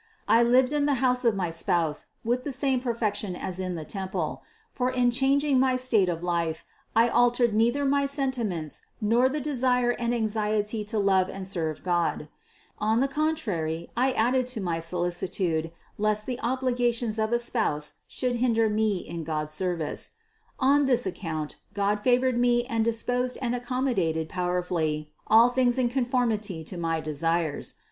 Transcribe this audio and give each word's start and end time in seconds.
I 0.27 0.41
lived 0.41 0.73
in 0.73 0.87
the 0.87 0.95
house 0.95 1.23
of 1.25 1.35
my 1.35 1.51
spouse 1.51 2.07
with 2.23 2.43
the 2.43 2.51
same 2.51 2.79
perfec 2.81 3.13
tion 3.13 3.35
as 3.35 3.59
in 3.59 3.75
the 3.75 3.85
temple; 3.85 4.41
for 4.71 4.89
in 4.89 5.11
changing 5.11 5.59
my 5.59 5.75
state 5.75 6.09
of 6.09 6.23
life 6.23 6.65
I 6.95 7.07
altered 7.07 7.53
neither 7.53 7.85
my 7.85 8.07
sentiments 8.07 8.81
nor 8.99 9.29
the 9.29 9.39
desire 9.39 9.91
and 9.91 10.11
anxiety 10.11 10.83
to 10.85 10.97
love 10.97 11.29
and 11.29 11.47
serve 11.47 11.83
God; 11.83 12.29
on 12.79 12.99
the 12.99 13.07
contrary 13.07 13.91
I 13.95 14.11
added 14.13 14.47
to 14.47 14.59
my 14.59 14.79
solicitude 14.79 15.71
lest 15.99 16.25
the 16.25 16.39
obligations 16.41 17.19
of 17.19 17.31
a 17.31 17.37
spouse 17.37 17.99
should 18.07 18.37
hinder 18.37 18.71
me 18.71 19.07
in 19.07 19.23
God's 19.23 19.51
service. 19.51 20.13
On 20.59 20.87
this 20.87 21.05
account 21.05 21.57
God 21.75 21.99
favored 21.99 22.39
me 22.39 22.63
and 22.65 22.83
disposed 22.83 23.37
and 23.39 23.53
accommodated 23.53 24.29
powerfully 24.29 25.11
all 25.27 25.49
things 25.49 25.77
in 25.77 25.89
conformity 25.89 26.63
to 26.63 26.75
my 26.75 27.01
desires. 27.01 27.75